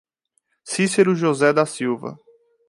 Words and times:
Cicero 0.63 1.13
José 1.13 1.53
da 1.53 1.63
Silva 1.63 2.17